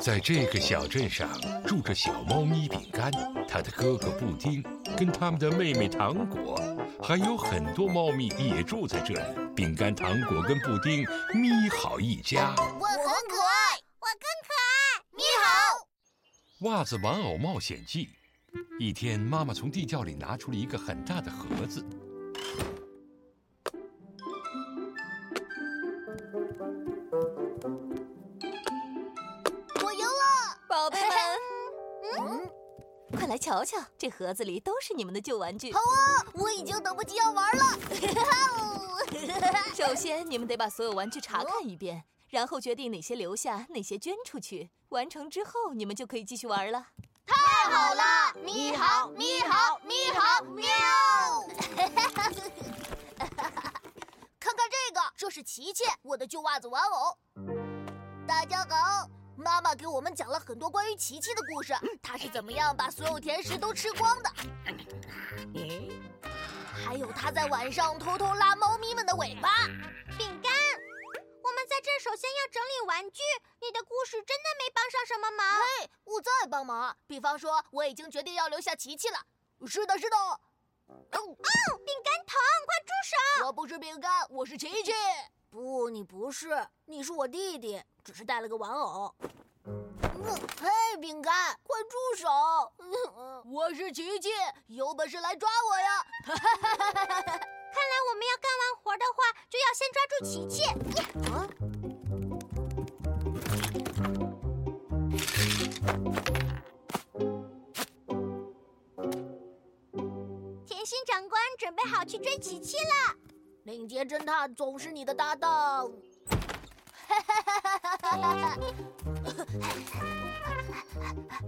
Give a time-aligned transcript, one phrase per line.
[0.00, 1.28] 在这个小镇上
[1.66, 3.10] 住着小猫咪饼干，
[3.48, 4.62] 它的哥哥布丁，
[4.96, 6.56] 跟他们的妹妹糖果，
[7.02, 9.20] 还有很多猫咪也住在这里。
[9.56, 12.54] 饼干、糖果跟布丁咪好一家。
[12.56, 15.02] 我很可爱，我更可爱。
[15.16, 16.68] 咪好。
[16.68, 18.08] 袜子玩偶冒险记。
[18.78, 21.84] 一天，妈妈从地窖里拿出了一个很大的盒子。
[32.20, 32.50] 嗯，
[33.16, 35.72] 快来瞧瞧，这盒子里都是你们的旧玩具。
[35.72, 37.64] 好啊，我已经等不及要玩了。
[39.74, 44.70] 首先，你们得把所有玩具查看一遍，然后决定哪些留下，哪些捐出去。
[44.90, 46.88] 完成之后，你们就可以继续玩了。
[47.26, 50.66] 太好了，咪好，咪好，咪好，喵！
[54.40, 57.18] 看看这个，这是琪琪，我的旧袜子玩偶。
[58.26, 59.08] 大家好，
[59.38, 64.30] 妈妈给我们讲了很多关于琪琪的故事，她是怎么样把所有甜食都吃光的，
[66.84, 69.48] 还有她在晚上偷偷拉猫咪们的尾巴。
[70.18, 70.52] 饼干。
[71.40, 73.22] 我们在这首先要整理玩具。
[73.60, 75.46] 你的故事真的没帮上什么忙。
[75.80, 76.94] 嘿，我在帮忙。
[77.06, 79.18] 比方说，我已经决定要留下琪琪了。
[79.66, 80.16] 是的，是的。
[80.18, 82.36] 哦，饼干糖，
[82.66, 82.92] 快住
[83.38, 83.46] 手！
[83.46, 84.92] 我不是饼干，我是琪琪。
[85.50, 86.48] 不，你不是，
[86.84, 89.14] 你是我弟弟，只是带了个玩偶。
[90.60, 90.68] 嘿，
[91.00, 92.28] 饼干，快住手！
[93.46, 94.28] 我是琪琪，
[94.66, 96.04] 有本事来抓我呀！
[96.26, 99.18] 看来我们要干完活的话，
[99.48, 100.62] 就要先抓住琪琪。
[110.66, 113.16] 甜心长官准备好去追琪琪了。
[113.68, 115.92] 领结侦探总是你的搭档。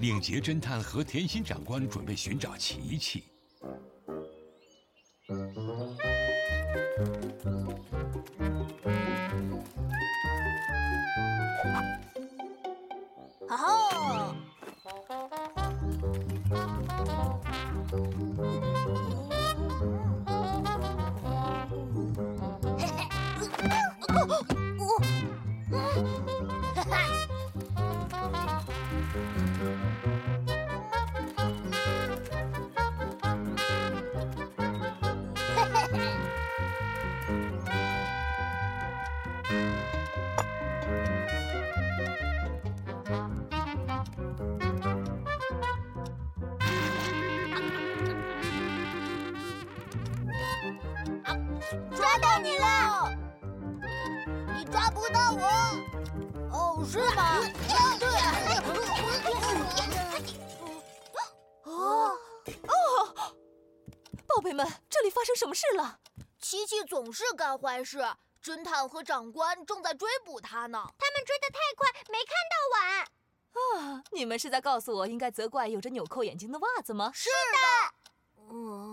[0.00, 3.22] 领结侦探和甜心长官准备寻找琪琪。
[52.08, 53.12] 抓到你了！
[54.56, 55.46] 你抓不到我。
[56.50, 57.38] 哦，是吗？
[61.64, 62.16] 哦
[62.66, 63.36] 哦，
[64.26, 65.98] 宝贝们，这里发生什么事了？
[66.40, 67.98] 琪琪总是干坏事，
[68.42, 70.82] 侦探和长官正在追捕他呢。
[70.98, 73.04] 他们追得太快，没看到碗。
[73.92, 77.10] 啊，你们是在告诉我应该责怪有着纽扣眼睛的袜子吗？
[77.14, 78.07] 是的。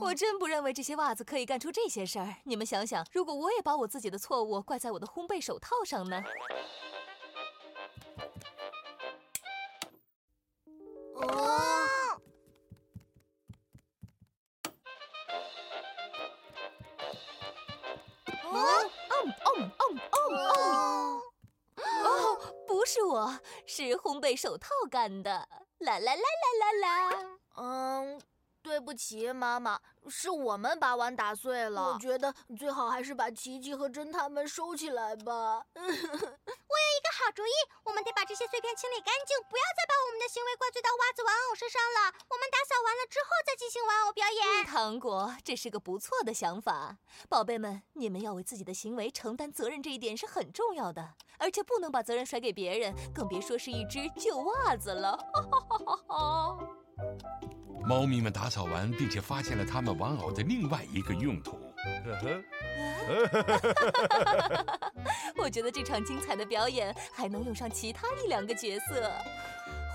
[0.00, 2.36] 我真不认为这些袜子可以干出这些事儿。
[2.44, 6.22] 你们想想，如果我也把我自己的错误怪在我的烘焙手套上呢？
[11.14, 11.24] 哦。
[18.44, 18.54] 哦
[19.10, 19.14] 哦
[19.78, 20.16] 哦哦
[20.56, 21.22] 哦！
[21.76, 25.48] 哦，不是我，是烘焙手套干的。
[25.78, 27.38] 啦啦啦啦啦啦！
[27.56, 28.20] 嗯。
[28.62, 31.92] 对不起，妈妈，是我们把碗打碎了。
[31.92, 35.64] 我觉得最好还是把琪琪和侦探们收起来吧。
[35.74, 37.52] 我有一个好主意，
[37.84, 42.12] 我们得把这些碎片清理干净，不要再把我们的行为怪罪到袜子玩偶身上了。
[42.28, 44.66] 我们打扫完了之后再进行玩偶表演。
[44.66, 46.98] 糖果，这是个不错的想法。
[47.28, 55.16] 宝贝们，你们要为自己的行为承担责任，这一点是很重要的，而且不能把责任甩给别人，更别说是一只旧袜子了。
[55.16, 56.58] 哈哈哈哈
[57.88, 61.58] 猫咪们打扫完，并且发现了它们玩偶的另外一个用途。
[65.38, 69.10] 我觉得这场精彩的表演还能用上其他一两个角色：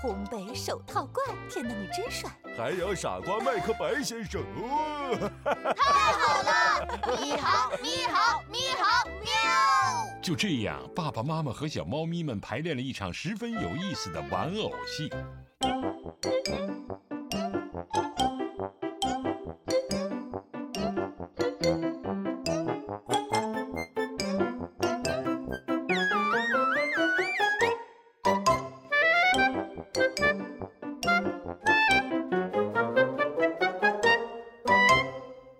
[0.02, 2.28] 红北手套怪，天哪，你真帅！
[2.58, 4.42] 还有傻瓜麦克白先生。
[5.44, 6.84] 太好了！
[7.16, 9.30] 咪好，咪好，咪好，喵！
[10.20, 15.08] 就这样，爸爸妈妈和小猫咪们排练了一场十分有意思的玩偶戏。